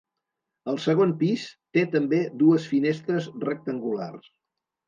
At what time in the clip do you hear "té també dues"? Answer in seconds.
1.79-2.67